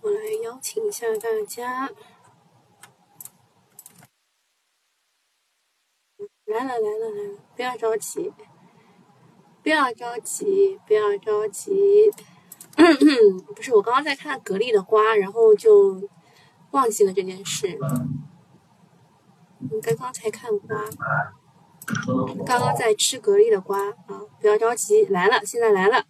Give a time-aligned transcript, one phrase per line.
[0.00, 1.90] 我来邀请一下大家。
[6.46, 8.32] 来了来了来了，不要着急，
[9.62, 12.10] 不要着急，不要着急。
[13.54, 16.00] 不是，我刚刚在看格力的瓜，然后就
[16.70, 17.76] 忘记了这件事。
[19.82, 20.82] 刚刚才看瓜，
[22.46, 24.22] 刚刚在吃格力的瓜啊！
[24.40, 26.06] 不要着急，来了，现在来了。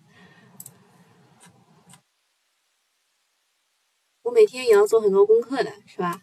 [4.29, 6.21] 我每天也要做很多功课的，是吧？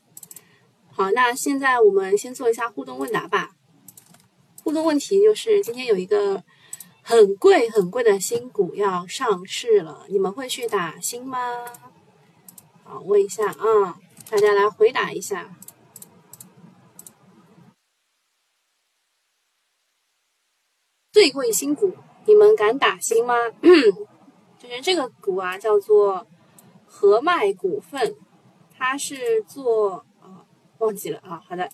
[0.91, 3.55] 好，那现在我们先做一下互动问答吧。
[4.63, 6.43] 互动问题就是今天有一个
[7.01, 11.65] 很贵很贵的新股要上市了，你们会去打新吗？
[12.83, 15.55] 好，问一下啊，大家来回答一下。
[21.11, 21.91] 最贵新股，
[22.25, 23.33] 你们敢打新吗？
[24.61, 26.27] 就是这个股啊，叫做
[26.97, 28.15] 和脉股份，
[28.71, 30.45] 它是做啊，
[30.77, 31.69] 忘记了啊，好的。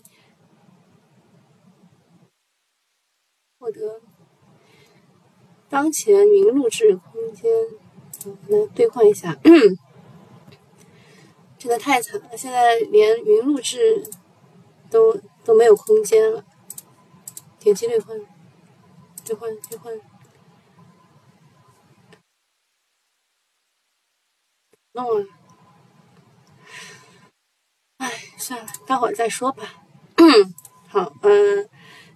[3.60, 4.02] 获得
[5.70, 7.52] 当前云录制空间，
[8.48, 9.38] 来兑换一下。
[11.60, 14.04] 真的太惨了，现在连云录制
[14.90, 16.44] 都都没有空间了。
[17.60, 18.20] 点击兑换，
[19.24, 19.94] 兑换，兑换。
[24.94, 25.26] 弄啊！
[27.98, 29.64] 哎，算了，待会儿再说吧。
[30.88, 31.70] 好，嗯。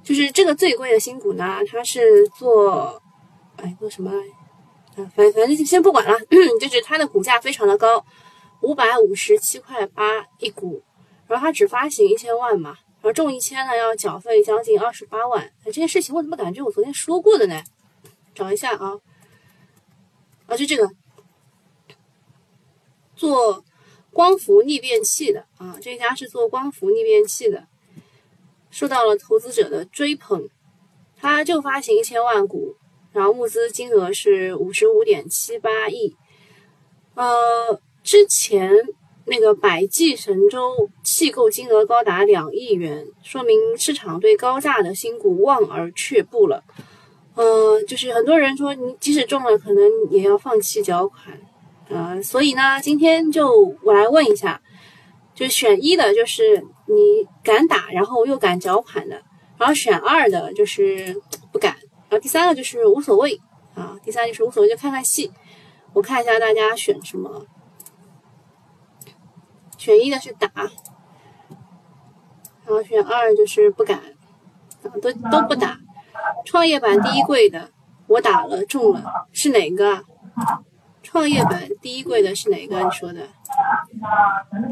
[0.04, 3.02] 就是这个最贵的新股呢，它是做，
[3.56, 4.12] 哎，做什么？
[4.12, 6.16] 啊，反反正先不管了。
[6.62, 8.06] 就是它的股价非常的高，
[8.62, 10.84] 五百五十七块八一股，
[11.26, 15.52] 然后它只发行一千万嘛，然后中一千呢要缴费将近二十八万。
[15.64, 17.64] 这件事情我怎么感觉我昨天说过的呢？
[18.36, 19.00] 找一下啊，
[20.46, 20.88] 啊，就这个，
[23.16, 23.64] 做
[24.12, 27.68] 光伏逆变器的啊，这家是做光伏逆变器的。
[28.72, 30.50] 受到了投资者的追捧，
[31.18, 32.76] 他就发行一千万股，
[33.14, 36.16] 然后募资金额是五十五点七八亿。
[37.14, 38.70] 呃，之前
[39.28, 46.62] 那个百济神州弃购金额高达两亿元，说明市场对高价的新股望而却步了。
[47.36, 51.40] 呃，就是很多人说，你即使中了，可能也要放弃缴款。
[51.90, 54.62] 呃，所以呢，今天就我来问一下。
[55.34, 59.18] 就选一的，就是你敢打，然后又敢缴款的；
[59.58, 61.14] 然后选二的，就是
[61.52, 61.74] 不敢；
[62.08, 63.38] 然后第三个就是无所谓
[63.74, 65.30] 啊，第三就是无所谓，就看看戏。
[65.92, 67.46] 我看一下大家选什么。
[69.78, 70.70] 选一的是打，然
[72.68, 74.02] 后选二就是不敢，
[75.02, 75.78] 都都不打。
[76.46, 77.72] 创业板第一贵的，
[78.08, 80.06] 我打了中了，是哪个啊？
[81.16, 82.78] 创业板第一贵的是哪个？
[82.84, 83.30] 你说的？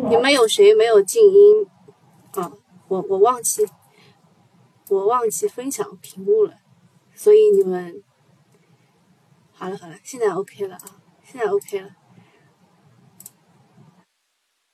[0.09, 1.65] 你们有谁没有静音？
[2.33, 2.51] 啊，
[2.89, 3.65] 我我忘记，
[4.89, 6.55] 我忘记分享屏幕了，
[7.15, 8.03] 所以你们
[9.53, 11.91] 好了好了，现在 OK 了啊，现在 OK 了。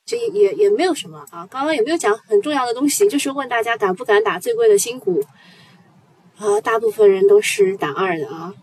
[0.07, 5.24] 这也也没有什么啊，刚刚也没有讲很重要的东西，就是问大家敢不敢打最贵的新股
[6.40, 6.59] 啊？
[6.62, 8.56] 大部分人都是打二的啊。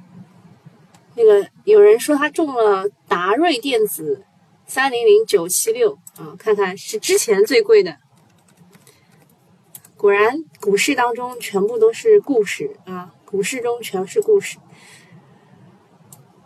[1.18, 4.24] 那个有人说他中了达瑞电子
[4.66, 7.96] 三零零九七六啊，看看是之前最贵的。
[9.96, 14.58] 果然股市当中全部都是故事啊，股市中全是故事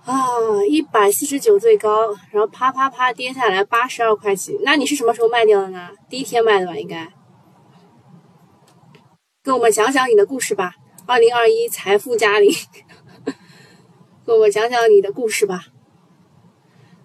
[0.05, 0.65] 啊！
[0.69, 4.59] 一百四十九最高，然后啪啪啪跌下来八十二块几。
[4.63, 5.91] 那你是什么时候卖掉的呢？
[6.09, 7.13] 第一天卖的吧，应该。
[9.43, 10.75] 跟我们讲讲你的故事吧。
[11.07, 12.53] 二零二一财富加零。
[14.25, 15.65] 跟我们讲讲你的故事吧。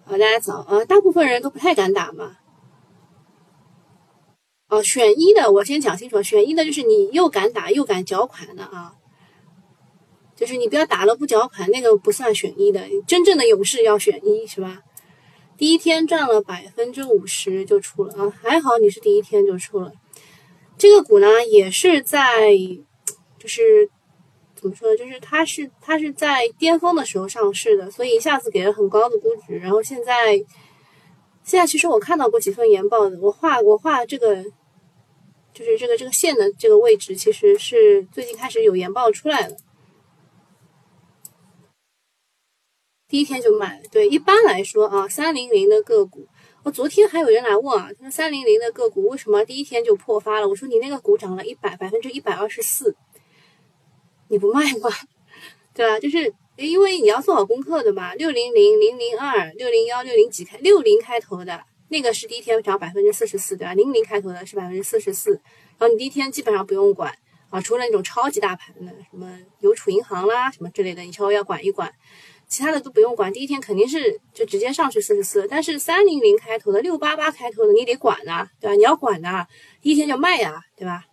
[0.05, 2.37] 啊，大家早啊，大部分人都不太敢打嘛。
[4.69, 8.93] 哦，选一的，我先讲清楚，选一的就是你又敢打又敢缴款的啊。
[10.35, 12.83] 就是你不要打了不缴款，那个不算选一的。
[13.07, 14.81] 真正的勇士要选一是吧？
[15.57, 19.91] 第一天赚了百分之五十就出了啊，还好你是第一天就出了。
[20.77, 22.51] 这个股呢，也是在
[23.39, 23.89] 就是。
[24.65, 24.97] 怎么说呢？
[24.97, 29.59] 就是它是它是在巅峰的时候上市的，所以一下子给了很高的估值。
[29.59, 30.37] 然后现在
[31.43, 34.43] 现在其实我看到过几份研报的，我画我画这个
[35.53, 39.55] 就是这个这个线的这个位置，其实是最近开始有研报出来了。
[43.07, 43.83] 第一天就买了。
[43.91, 46.27] 对，一般来说啊，三零零的个股，
[46.63, 50.49] 我昨天还有人来问啊，他说三零零的个股为什么第一天就破发了？
[50.49, 52.95] 我说你那个股涨了一百百分之一百二十四。
[54.27, 54.89] 你不卖吗？
[55.73, 55.99] 对吧？
[55.99, 58.13] 就是因为你要做好功课的嘛。
[58.15, 63.73] 六零零零零二六零幺六零几开六零开头的那个是第一天涨百分之四十四，对吧？
[63.73, 65.31] 零零开头的是百分之四十四，
[65.77, 67.13] 然后你第一天基本上不用管
[67.49, 71.91] 啊，除了那种超级大盘的，什么邮储银行啦什么之类的，你稍微要管一管。
[72.47, 78.75] 其他的都不用管，第一天肯定是就直接上去四十四，但是三零零开头的、六八八开头的你得管呐，对吧？
[78.75, 79.47] 你要管呐，
[79.81, 81.03] 第一天就卖呀，对吧？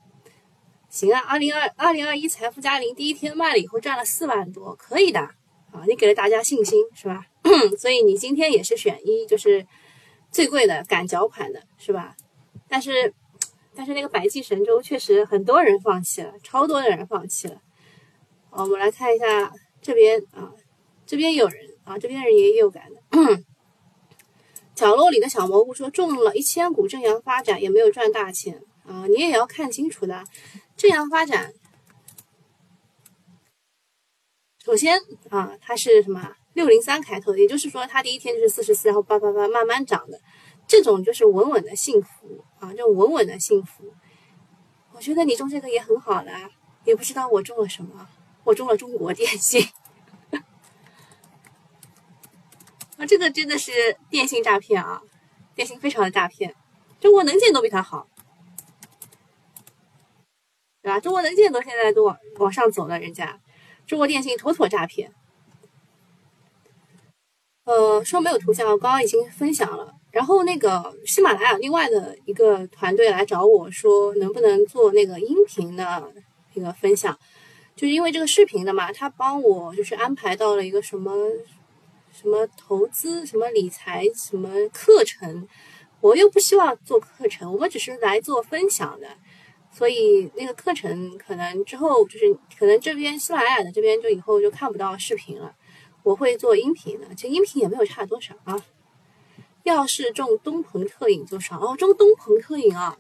[0.93, 7.25] 行啊，二零二二零二一财富嘉陵第一天卖了以后赚了四万多，可以的啊，你给了大家信心是吧？
[7.81, 9.67] 所以你今天也是选一，就是
[10.31, 12.15] 最贵的赶脚款的是吧？
[12.69, 13.15] 但是
[13.75, 17.57] 但是那个百济神州确实很多人放弃了，超多的人放弃了。
[18.51, 19.51] 好，我们来看一下
[19.81, 20.53] 这边啊。
[21.07, 23.43] 这边有人啊，这边人也有感的。
[24.75, 29.05] 角落里的小蘑菇说中了一千股正阳发展，也没有赚大钱啊。
[29.07, 30.25] 你也要看清楚的，
[30.83, 31.55] 这样发展，
[34.65, 34.99] 首先
[35.31, 40.21] 啊，它是什么六零三开头，也就是说它第一天就是四十四，然后叭叭叭慢慢涨的，
[40.67, 43.95] 这种就是稳稳的幸福啊，这种稳稳的幸福。
[44.91, 46.51] 我觉得你中这个也很好了，
[46.83, 48.09] 也不知道我中了什么，
[48.43, 49.65] 我中了中国电信。
[52.97, 55.01] 啊这个真的是电信诈骗啊！
[55.55, 56.57] 电信非常的诈骗，
[56.99, 58.09] 中国能建都比他好，
[61.01, 63.41] 中国能建都现在都往往上走了，人家
[63.87, 65.13] 中国电信妥妥诈骗。
[67.65, 69.95] 呃，说没有图像，我刚刚已经分享了。
[70.11, 76.13] 然后那个喜马拉雅另外的一个团队来找我说，能不能做那个音频的
[76.55, 77.19] 一个分享？
[77.75, 81.13] 就是因为这个视频的嘛，他帮我就是安排到了一个什么。
[82.15, 85.49] 什么投资，什么理财，什么课程，
[86.03, 89.09] 我又不希望做课程，我们只是来做分享的，
[89.73, 95.53] 所以那个课程可能之后就是可能这边喜马拉雅的这边就以后就看不到视频了，
[96.03, 98.57] 我会做音频的，其实音频也没有差多少啊。
[99.63, 102.97] 要是中东鹏特饮就爽哦，中东鹏特饮啊，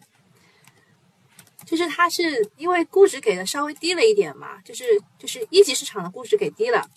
[1.65, 4.85] 就是它是因为估值给的稍微低了一点嘛，就是
[5.19, 6.89] 就是一级市场的估值给低了，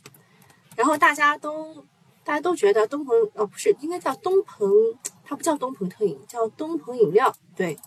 [0.75, 1.85] 然后大家都。
[2.25, 4.67] 大家都觉得东鹏哦不是应该叫东鹏，
[5.23, 7.31] 它不叫东鹏特饮，叫东鹏饮料。
[7.55, 7.77] 对，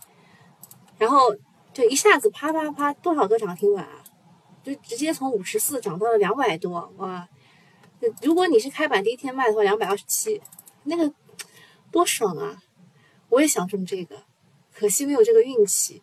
[0.97, 1.35] 然后
[1.79, 4.03] 就一下子啪啪啪多少个涨停板啊，
[4.65, 7.29] 就直接从五十四涨到了两百多哇！
[8.21, 10.43] 如果你是开板第一天卖的话，两百二十七，
[10.83, 11.15] 那个
[11.93, 12.61] 多爽啊！
[13.29, 14.25] 我也想中这个，
[14.75, 16.03] 可惜没有这个运气，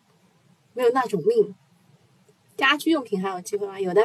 [0.72, 1.54] 没有那种命。
[2.56, 3.78] 家居用品还有机会吗？
[3.78, 4.02] 有的。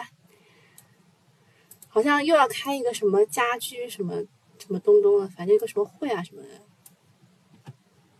[1.87, 4.21] 好像又要开一个什么家居什么
[4.59, 7.71] 什么东东的，反正一个什么会啊什么的。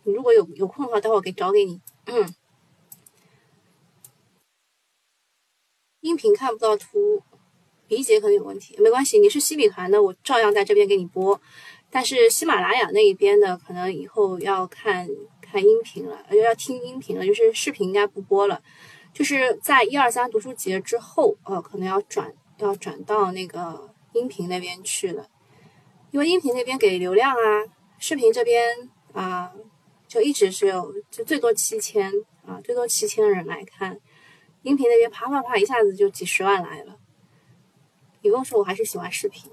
[0.03, 1.81] 你如果有有空的话，待会儿给找给你。
[2.06, 2.33] 嗯。
[6.01, 7.21] 音频看不到图，
[7.88, 9.19] 理解可能有问题，没关系。
[9.19, 11.39] 你是西米团的，我照样在这边给你播。
[11.89, 15.07] 但是喜马拉雅那一边的，可能以后要看
[15.42, 18.62] 看音频了，要要听音频了，就是视频应该不播了。
[19.13, 22.33] 就是在一二三读书节之后，呃，可能要转。
[22.57, 25.27] 要转到那个音频那边去了，
[26.12, 27.65] 因为音频那边给流量啊，
[27.98, 29.51] 视频这边啊
[30.07, 32.12] 就一直是有，就最多七千
[32.45, 34.00] 啊，最多七千人来看，
[34.63, 36.98] 音频那边啪啪啪一下子就几十万来了。
[38.22, 39.52] 李工说：“我还是喜欢视频，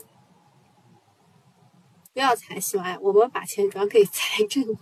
[2.12, 4.76] 不要财喜欢，我们把钱转给财政，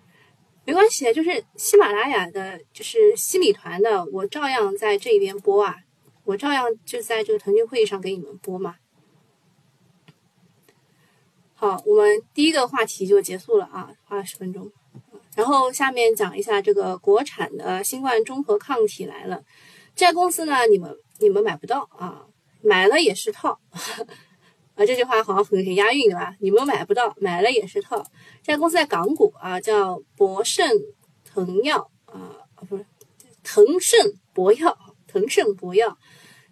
[0.64, 5.76] 没关系，就是喜马拉雅的，就是西米团的，我照样在这一边播啊。”
[6.24, 8.76] 我照样就在这个腾讯会议上给你们播嘛。
[11.54, 14.70] 好，我们第一个话题就结束了啊，花了十分钟。
[15.34, 19.42] 然后下面讲一下这个国产的新冠中和抗体来了。
[19.94, 22.26] 这家公司呢，你们你们买不到啊，
[22.62, 23.58] 买了也是套。
[24.74, 26.34] 啊，这句话好像很很押韵对吧？
[26.40, 28.02] 你们买不到，买了也是套。
[28.42, 30.66] 这家公司在港股啊，叫博盛
[31.22, 32.86] 腾药啊，不是
[33.42, 34.74] 腾盛博药，
[35.06, 35.98] 腾盛博药。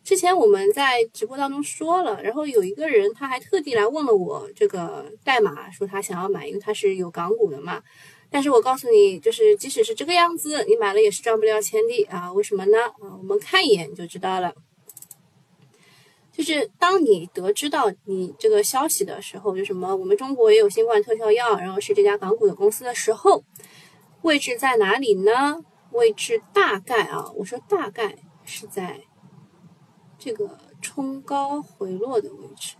[0.04, 7.83] 之前我们在直播当中说了，然后有一个人他还特地来问了我这个代码，说他想要买，因为他是有港股的嘛。
[8.30, 12.32] 但是我告诉你，就是即使是这个样子，你买了也是赚不了钱的啊。
[12.32, 12.78] 为什么呢？
[13.00, 14.54] 啊，我们看一眼就知道了。
[16.32, 23.42] 就是当你得知到你这个消息的时候，就什么我们中国也有新冠特效药，然后是这家港股的公司的时候，
[24.23, 25.64] 位置在哪里呢？
[25.92, 29.02] 位置大概啊，我说大概是在。
[30.20, 32.75] 这个冲高回落的位置，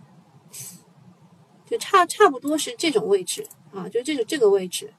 [1.65, 4.93] 就差差不多是这种位置啊，就这个这个位置，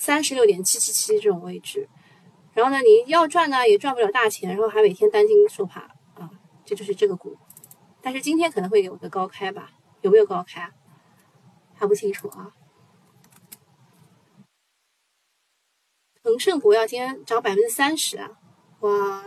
[0.00, 1.86] 三十六点七七七这种位置。
[2.54, 5.82] 然后呢，你要赚呢也赚不了大钱，然后还每天担惊受怕
[6.14, 6.30] 啊，
[6.64, 7.36] 这就是这个股。
[8.00, 9.72] 但是今天可能会有个高开吧？
[10.00, 10.72] 有没有高开？
[11.74, 12.54] 还不清楚啊。
[16.24, 18.30] 恒盛博药今天涨百分之三十啊！
[18.80, 19.24] 哇，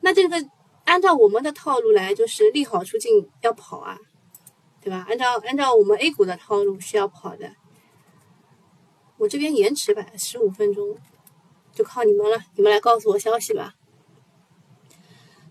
[0.00, 0.36] 那这个
[0.84, 3.98] 按照我们的套路来，就是利好出尽要跑啊，
[4.82, 5.06] 对吧？
[5.08, 7.54] 按照按照我们 A 股的套路是要跑的。
[9.18, 10.98] 我这边延迟吧，十五分钟，
[11.72, 13.74] 就靠你们了，你们来告诉我消息吧。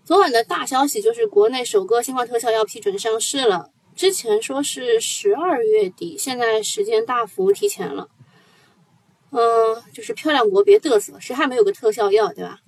[0.04, 8.08] 昨晚的大消息就是国内首个新冠特效药批准上市了，之前说是十二月底，现在时间大幅提前了。
[9.30, 12.60] 嗯，就是漂亮国别嘚瑟，谁还没有个特效药，对吧？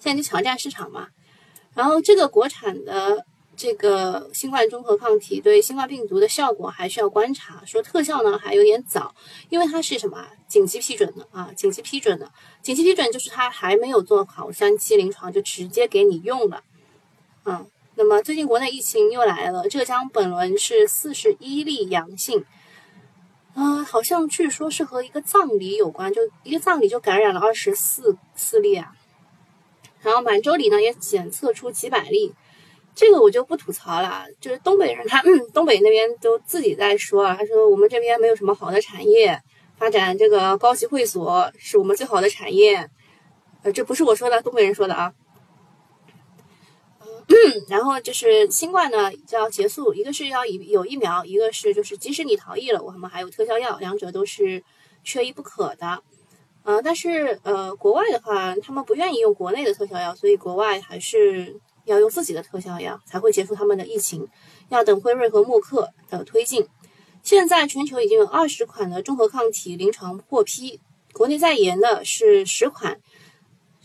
[0.00, 1.08] 现在就抢占市场嘛。
[1.74, 3.26] 然后这个国产的。
[3.58, 9.12] 这个新冠综合抗体对新冠病毒的效果还需要观察，说特效呢还有点早，
[9.48, 11.50] 因为它是什么紧急批准的啊？
[11.56, 12.30] 紧急批准的，
[12.62, 16.62] 紧急批准就是它还没有做好三期临床就直接给你用了，
[17.44, 17.68] 嗯。
[17.96, 22.44] 那么最近国内疫情又来了，浙江本轮是四十一例阳性，
[23.54, 28.92] 啊，好像据说是和一个葬礼有关，就一个葬礼就感染了二十四四例啊。
[30.00, 32.32] 然后满洲里呢也检测出几百例。
[32.98, 35.22] 这个我就不吐槽了，就是东北人，他
[35.54, 39.40] 东北那边都自己在说啊，他说我们这边没有什么好的产业
[39.76, 42.90] 发展，这个高级会所是我们最好的产业，
[43.62, 45.14] 呃，这不是我说的，东北人说的啊。
[47.68, 54.64] 然后就是新冠呢就要结束，一个是要有疫苗，一个是就是即使你逃逸了，我们还有特效药，两者都是
[55.04, 56.02] 缺一不可的。
[56.64, 61.60] 呃，但是呃，国外的话，他们不愿意用国内的特效药，所以国外还是。
[61.88, 64.28] 要用自己的特效药才会结束他们的疫情，
[64.68, 66.66] 要等辉瑞和默克的推进。
[67.22, 70.80] 现在全球已经有二十款的中和抗体临床获批，
[71.12, 72.98] 国内在研的是十款，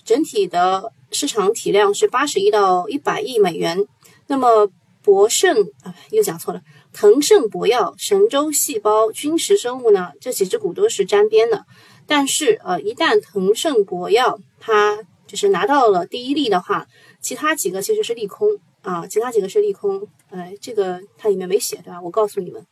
[0.06, 3.86] 整体的市场体量是八十亿到一百亿美元。
[4.28, 4.70] 那么
[5.02, 6.62] 博胜啊，又讲错了，
[6.94, 11.66] 腾盛博药、神州细胞、君实生物呢，这几只股都是沾边的。
[12.06, 16.88] 但是呃，一旦腾盛博药它就是拿到了第一例的话，
[17.24, 18.48] 其他几个其实是利空
[18.84, 22.00] 啊，其他几个是利空，哎，这个它里面没写对吧？
[22.02, 22.64] 我告诉你们。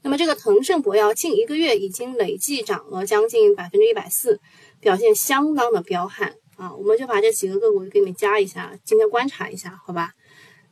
[0.00, 4.40] 那么这个腾盛博药近一个月已经累计涨了将近百分之一百四，
[4.80, 6.72] 表现相当的彪悍啊！
[6.74, 10.12] 我们就把这几个个股给你们加一下，今天观察一下，好吧？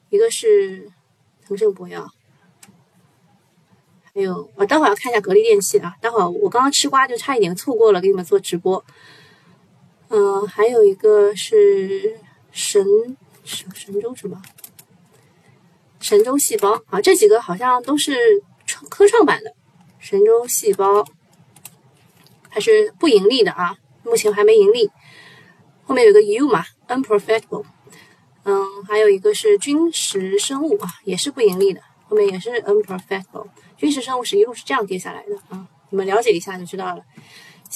[0.09, 0.89] 一个是
[1.45, 2.09] 腾盛博药，
[4.15, 8.83] 还有我待会儿要看一下格力电器啊，待会儿我刚刚吃瓜就差一点错过了给你们做直播。
[10.09, 12.19] 嗯，还有一个是。
[12.57, 12.83] 神
[13.45, 14.41] 神神州什么？
[16.01, 19.53] 神州细胞啊，这几个好像都是创科创板的。
[19.99, 21.07] 神州细胞
[22.49, 24.91] 还是不盈利的啊，目前还没盈利。
[25.85, 27.67] 后面有个 U 嘛，unprofitable。
[28.45, 33.49] 嗯，还有一个是君实生物啊，也是不盈利的，后面也是 unprofitable。
[33.77, 37.05] 君实生物是一路是这样跌下来的啊，你们了解一下就知道了。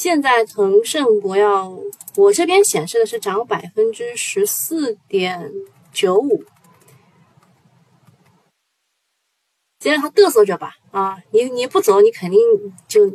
[0.00, 1.71] 现在腾盛博药，
[2.16, 5.52] 我这边显示的是涨百分之十四点
[5.92, 6.42] 九五。
[9.80, 12.40] 先让他嘚瑟着吧，啊，你你不走，你肯定
[12.88, 13.12] 就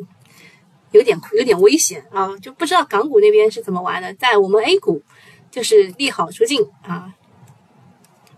[0.91, 5.01] 有点有点危险啊，就不知道港股那边是怎么玩的，在我们 A 股
[5.49, 7.15] 就是利好出尽啊。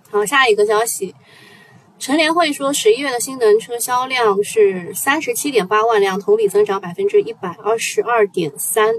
[0.10, 1.14] 好，下一个消息。
[2.00, 8.94] 陈联会说，十一月的新能车销量是三十七点八万辆，同比增长百分之一百二十二点三。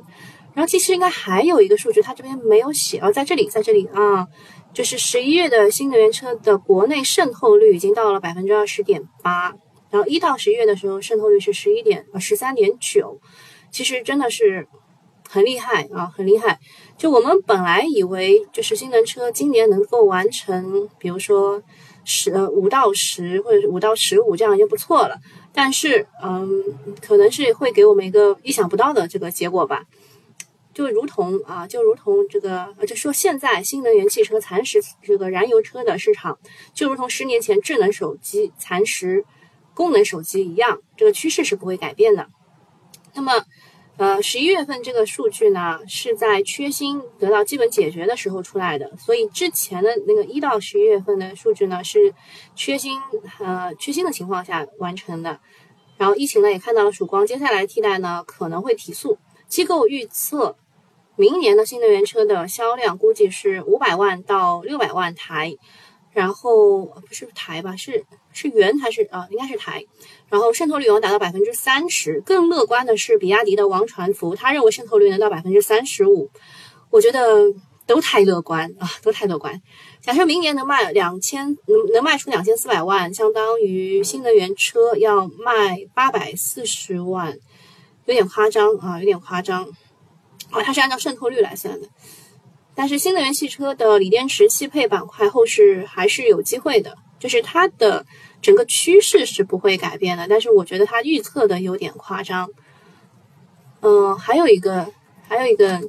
[0.53, 4.27] 然后其实应该还有一个数据，他这边没有写啊，在这里，在这里啊，
[4.75, 9.55] 就是十一月的新能源车的国内渗透率已经到了百分之二十点八。
[9.91, 13.21] 然后一到十一月的时候，渗透率是十一点呃十三点九，
[13.71, 14.67] 其实真的是
[15.29, 16.59] 很厉害啊，很厉害。
[16.97, 21.63] 就我们本来以为，就是新能源车今年能够完成，比如说。
[22.11, 25.21] 十五到十或者是五到十五这样就不错了，
[25.53, 26.49] 但是嗯，
[27.03, 29.85] 可能是会给我们一个意想不到的这个结果吧，
[30.73, 36.39] 就如同啊，就如同这个，就说现在新能源汽车蚕食这个燃油车的市场，
[36.73, 39.27] 就如同十年前智能手机蚕食
[39.75, 42.27] 功能手机一样，这个趋势是不会改变的。
[43.13, 43.45] 那么。
[43.99, 52.15] 呃，十一月份这个数据呢，是在缺芯得到基本解决的时候出来的，所以之前的那个一到十一月份的数据呢，是
[52.55, 52.97] 缺芯
[53.41, 55.41] 呃缺芯的情况下完成的。
[55.97, 59.19] 然后疫情呢也看到了曙光，接下来替代呢可能会提速。
[59.49, 60.57] 机构预测，
[61.17, 65.57] 明年的新能源车的销量估计是五百万到六百万台。
[66.19, 69.29] 然后不是台吧，是是元还是啊？
[69.31, 69.85] 应该是台。
[70.29, 72.21] 然后渗透率能达到百分之三十。
[72.27, 76.29] 更乐观的是比亚迪的王传福，他认为渗透率能到百分之三十五。
[76.91, 77.55] 我觉得
[77.87, 79.63] 都太乐观啊，都太乐观。
[80.01, 87.39] 假设明年能卖两千，能能卖出两千四百万，相当于新能源车要卖八百四十万，
[88.07, 89.69] 有点夸张啊，有点夸张。
[90.51, 91.87] 啊，它是按照渗透率来算的。
[92.79, 98.07] 但是新能源汽车的锂电池汽配板块后市还是有机会的，就是它的
[98.41, 100.29] 整个趋势是不会改变的。
[100.29, 102.49] 但是我觉得它预测的有点夸张。
[103.81, 104.93] 嗯，还有一个，
[105.27, 105.81] 还有一个，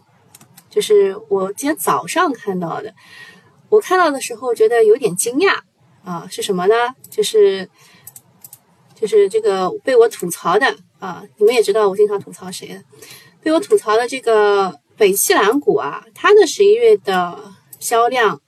[0.67, 2.95] 就是我今天早上看到的，
[3.69, 5.59] 我看到的时候觉得有点惊讶
[6.03, 6.73] 啊，是什么呢？
[7.11, 7.69] 就是
[8.95, 12.83] 就是这个被我吐槽的啊，你们也知道我经常吐槽谁的，
[13.43, 14.79] 被我吐槽的这个。
[14.99, 17.39] 北汽蓝谷啊，它的十一月的
[17.79, 18.41] 销量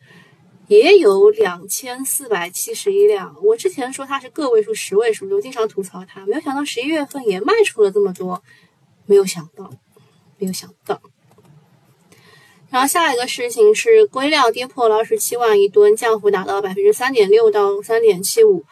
[0.68, 3.34] 也有两千四百七十一辆。
[3.42, 8.44] 我之前说它是个位数、十位数，我经常吐槽它，没有想到十一月份也卖出了这么多，
[9.06, 9.72] 没有想到，
[10.38, 11.02] 没有想到。
[12.70, 18.66] 然后下一个事情是硅料跌破了二十七万一吨，降幅达到百分之三点六到三点七五。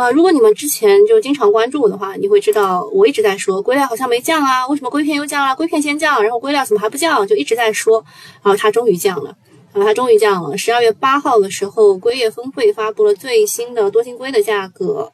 [0.00, 5.54] 啊，如果你们之前就经常关注我的话，你会知道我一直在说硅料好像没降啊，为什么硅片又降了？
[5.54, 7.26] 硅片先降，然后硅料怎么还不降？
[7.26, 8.02] 就一直在说，
[8.42, 9.36] 然后它终于降了，
[9.74, 10.56] 然后它终于降了。
[10.56, 15.12] 十二月八号的时候，硅业峰会发布了最新的多晶硅的价格，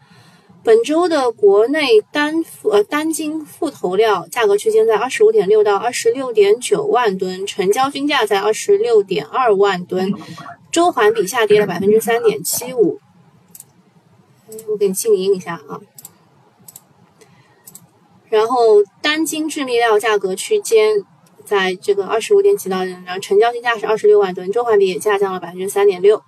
[0.63, 10.15] 本周的国内单呃单晶复投料价格区间在二十五点六到二十六点九万吨，成交均价在二十六点二万吨，
[10.71, 13.01] 周环比下跌了百分之三点七五。
[14.69, 15.81] 我给你静音一下啊，
[18.29, 21.05] 然后单晶致密料价格区间
[21.45, 26.23] 在这个二十五点几到，然后成交金价是二十六万吨，周环比也下降了百分之三点六。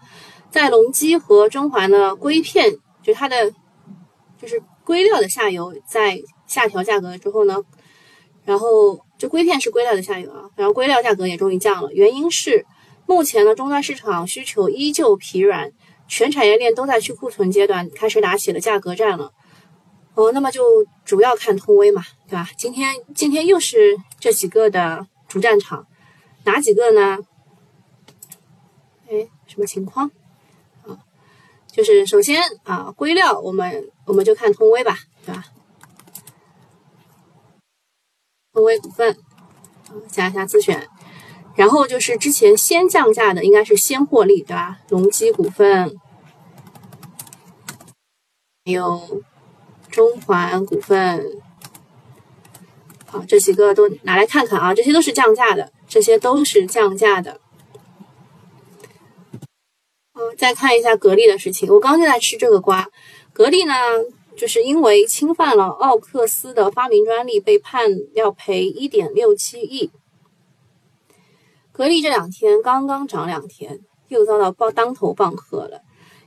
[0.51, 3.53] 在隆基和中环的硅片，就它的
[4.41, 7.63] 就是硅料的下游在下调价格之后呢，
[8.45, 12.65] 然后就硅片是硅料的下游啊，然后硅料价格也终于降了，原因是
[13.07, 15.73] 目前的终端市场需求依旧疲软。
[16.09, 19.33] 全产业链都在去库存阶段，开始打起了价格战了。
[20.15, 20.65] 哦，那么就
[21.05, 22.49] 主要看通威嘛，对吧？
[22.57, 25.87] 今天今天又是这几个的主战场，
[26.45, 27.19] 哪几个呢？
[29.09, 30.11] 哎，什么情况？
[30.85, 30.99] 啊，
[31.71, 35.45] 就是首先啊，硅料我们我们就看通威吧，对吧？
[38.53, 39.13] 通威股份
[39.89, 40.89] 啊，加一下自选。
[41.59, 44.79] 然后就是之前先降价的，应该是先获利，对吧？
[44.91, 45.93] 隆基股份，
[48.65, 49.25] 还有
[49.91, 51.43] 中环股份，
[53.07, 57.41] 好，这几个都拿来看看啊，这些都是降价的，这些都是降价的。
[60.15, 62.89] 嗯，再看一下格力的事情，我刚就在吃这个瓜。
[63.33, 63.75] 格力呢，
[64.37, 69.91] 就是因为侵犯了奥克斯的发明专利，被判要赔一点六七亿。
[71.79, 75.83] 格力这两天刚刚涨两天，又遭到爆当头棒喝了，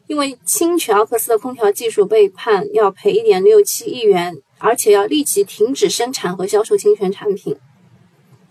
[0.07, 7.57] 因为侵权奥克斯的空调技术被判要赔一点六七亿元，而且要立即停止生产和销售侵权产品。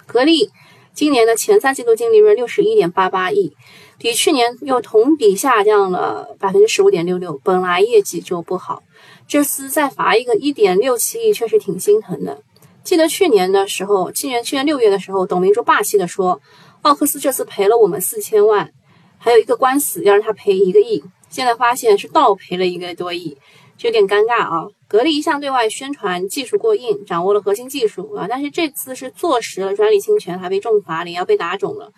[0.07, 0.51] 格力
[0.93, 3.57] 今年的前三季度净利润六十一点八八亿，
[3.97, 8.83] 比去年又同比下降了百分之十五点六六，本来业绩就不好，
[9.27, 12.43] 这次再罚一个一点六七亿，确实挺心疼的。
[12.85, 16.43] 记得去年的时候，去年去年六月的时候，董明珠霸气的说。
[16.83, 18.73] 奥克斯这次赔了我们四千万，
[19.19, 23.37] 还有一个官司要让他赔一个亿，现在发现是倒赔了一个多亿，
[23.77, 24.67] 就有点尴尬啊。
[24.89, 31.93] 格力一向对外宣传技术过硬，掌握了核心技术啊，但是这次是坐实了专利侵权，还被重罚，脸要被打肿了。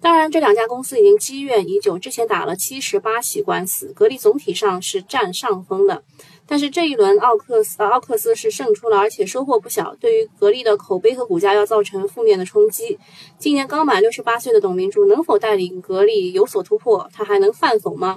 [0.00, 6.02] 当然，这两家公司已经积怨已久，之前打了七十八起官司，格力总体上是占上风的。
[6.46, 12.98] 但是这一轮奥克斯，呃，奥克斯是胜出了，而且收获不小，对于格力的口碑和股价要造成负面的冲击。
[13.38, 17.08] 今年刚满六十八岁的董明珠能否带领格力有所突破？
[17.12, 18.16] 他还能犯否吗？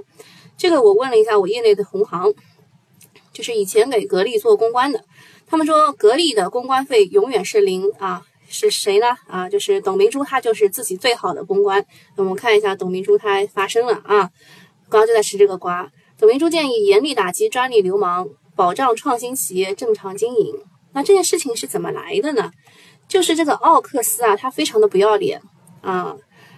[0.57, 2.33] 这个我问了一下我业内的同行，
[3.31, 5.01] 就是以前给格力做公关的，
[5.45, 9.15] 他们说格力的公关费永远是零啊，是谁呢？
[9.27, 11.85] 啊，就是董明珠，她就是自己最好的公关。
[12.17, 14.31] 那我们看一下董明珠她发声了啊，
[14.89, 15.89] 刚刚就在吃这个瓜。
[16.17, 20.55] 董明珠建议严厉打击专利流氓，保障创新企业正常经营。
[20.93, 22.51] 那这件事情是怎么来的呢？
[23.07, 25.41] 就是这个奥克斯啊，他非常的不要脸
[25.81, 26.15] 啊！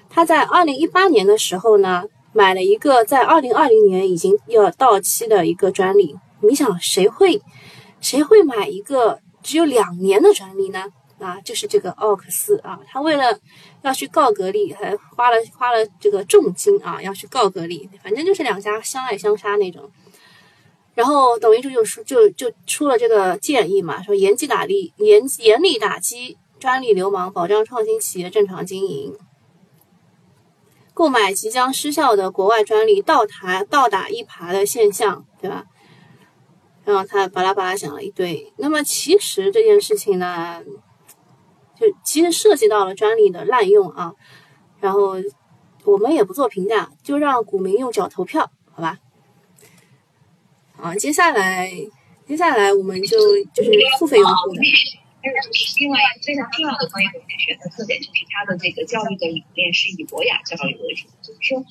[0.10, 6.16] 他在二零一八年的时候呢，买了一个在二零二零年已经要到期的一个专利。
[6.42, 7.42] 你想，谁会
[8.00, 10.86] 谁会买一个只有两年的专利呢？
[11.20, 13.40] 啊，就是这个奥克斯啊，他为了
[13.82, 19.90] 要去告格力，还花了花了这个重金啊，要去告格力，反正就是两家相爱相杀那种。
[20.94, 29.16] 然后董明珠就说，就就出了这个建议嘛，说严击打力严严厉打击专利流氓，保障创新企业正常经营。
[30.94, 35.66] 购买即将失效的国外专利倒台倒打一耙的现象，对吧？
[36.84, 38.52] 然后他巴拉巴拉讲了一堆。
[38.58, 40.64] 那么其实这件事情呢，
[41.80, 44.14] 就其实涉及到了专利的滥用啊。
[44.80, 45.16] 然后
[45.84, 49.00] 我们也不做评价，就让股民用脚投票，好吧？
[50.78, 51.72] 啊，接下来
[52.28, 53.18] 接下来我们就
[53.54, 54.62] 就是付费用户的。
[55.80, 61.66] 另外非常重要的专业股权的特点就是它的这个教育的理念是以博雅教育为主，就是说，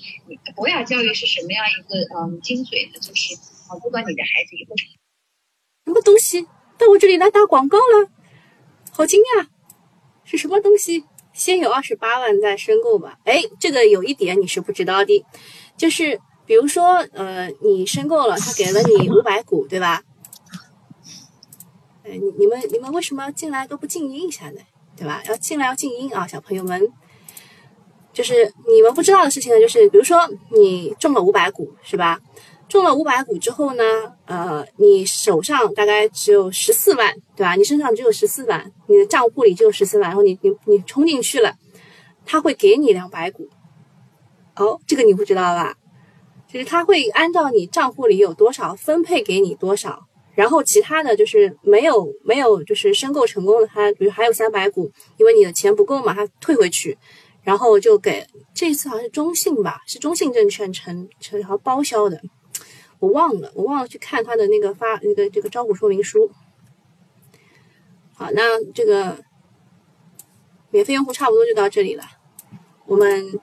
[0.54, 2.98] 博雅教育是什么样一个嗯精髓呢？
[3.00, 3.34] 就是
[3.70, 6.42] 啊，不管你的孩子以后什么东西
[6.76, 8.10] 到我这里来打广告了，
[8.90, 9.46] 好惊讶，
[10.26, 11.04] 是什么东西？
[11.32, 13.18] 先有二十八万再申购吧。
[13.24, 15.24] 哎，这个有一点你是不知道的，
[15.76, 20.02] 就是比如说呃，你申购了，他给了你五百股，对吧？
[22.04, 24.60] 哎你你们你们为什么进来都不静音一下呢？
[24.96, 25.22] 对吧？
[25.26, 26.90] 要进来要静音啊，小朋友们。
[28.14, 32.18] 就是你们不知道的事情呢，就是比如说你中了五百股，是吧？
[32.68, 33.82] 中了五百股之后呢，
[34.26, 37.54] 呃，你手上大概只有十四万，对吧？
[37.54, 41.54] 你身上只有十四万，你的账户里只有十四万，然后你你你冲进去了，
[42.24, 43.48] 他会给你两百股。
[44.56, 45.76] 哦，这个你不知道吧？
[46.48, 50.06] 就是他会按照你账户里有多少分配给你多少。
[50.34, 56.98] 然后其他的就是没有没有就是申购成功的，他比如还有三百股，因为你的钱不够嘛，他退回去，
[57.42, 62.20] 然后就给这次好像是中信吧，是中信证券承承好像包销的，
[62.98, 66.30] 我忘了，我忘了去看他的那个发那个这个招股说明书。
[68.14, 69.18] 好，那这个
[70.70, 72.04] 免费用户差不多就到这里了，
[72.86, 73.38] 我们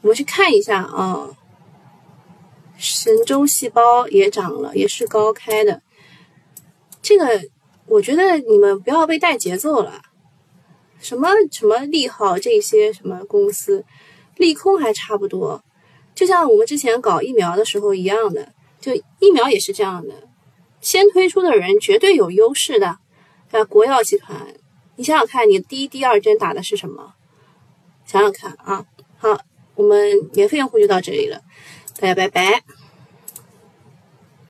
[0.00, 1.30] 我们去看一下啊，
[2.76, 5.82] 神州细胞也涨了，也是高开的。
[7.00, 7.40] 这个
[7.86, 10.02] 我觉得你们不要被带节奏了，
[10.98, 13.84] 什么什么利好这些什么公司，
[14.36, 15.62] 利空还差不多，
[16.14, 20.28] 就像我们之前搞疫苗的时候一样的，就疫苗也是这样的，
[20.80, 22.98] 先推出的人绝对有优势的。
[23.52, 23.64] 对吧？
[23.68, 24.54] 国药集团，
[24.94, 27.14] 你想想看，你第一、第二针打的是什么？
[28.06, 28.86] 想想看啊。
[29.18, 29.36] 好，
[29.74, 31.42] 我们免费用户就到这里了，
[31.98, 32.62] 大家拜拜。